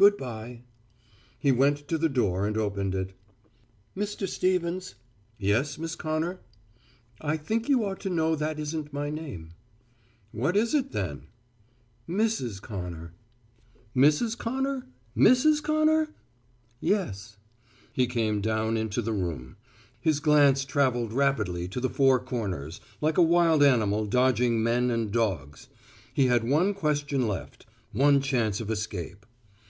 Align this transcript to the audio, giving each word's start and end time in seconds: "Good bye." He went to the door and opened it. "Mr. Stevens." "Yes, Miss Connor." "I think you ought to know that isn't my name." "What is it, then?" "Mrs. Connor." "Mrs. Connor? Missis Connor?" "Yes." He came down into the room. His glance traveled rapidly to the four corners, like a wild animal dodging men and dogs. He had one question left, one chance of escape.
"Good 0.00 0.16
bye." 0.16 0.62
He 1.40 1.50
went 1.50 1.88
to 1.88 1.98
the 1.98 2.08
door 2.08 2.46
and 2.46 2.56
opened 2.56 2.94
it. 2.94 3.14
"Mr. 3.96 4.28
Stevens." 4.28 4.94
"Yes, 5.38 5.76
Miss 5.76 5.96
Connor." 5.96 6.38
"I 7.20 7.36
think 7.36 7.68
you 7.68 7.84
ought 7.84 7.98
to 8.02 8.08
know 8.08 8.36
that 8.36 8.60
isn't 8.60 8.92
my 8.92 9.10
name." 9.10 9.54
"What 10.30 10.56
is 10.56 10.72
it, 10.72 10.92
then?" 10.92 11.26
"Mrs. 12.08 12.62
Connor." 12.62 13.12
"Mrs. 13.96 14.38
Connor? 14.38 14.86
Missis 15.16 15.60
Connor?" 15.60 16.10
"Yes." 16.80 17.38
He 17.92 18.06
came 18.06 18.40
down 18.40 18.76
into 18.76 19.02
the 19.02 19.12
room. 19.12 19.56
His 20.00 20.20
glance 20.20 20.64
traveled 20.64 21.12
rapidly 21.12 21.66
to 21.66 21.80
the 21.80 21.90
four 21.90 22.20
corners, 22.20 22.80
like 23.00 23.18
a 23.18 23.32
wild 23.34 23.64
animal 23.64 24.06
dodging 24.06 24.62
men 24.62 24.92
and 24.92 25.10
dogs. 25.10 25.66
He 26.14 26.26
had 26.26 26.44
one 26.44 26.72
question 26.72 27.26
left, 27.26 27.66
one 27.90 28.20
chance 28.20 28.60
of 28.60 28.70
escape. 28.70 29.24